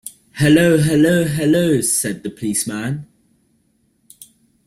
[0.39, 3.05] "Hello, hello, hello" said the policeman.